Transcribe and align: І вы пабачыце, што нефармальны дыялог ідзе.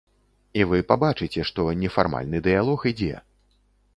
І 0.59 0.63
вы 0.71 0.79
пабачыце, 0.91 1.43
што 1.51 1.67
нефармальны 1.83 2.41
дыялог 2.47 2.79
ідзе. 2.93 3.15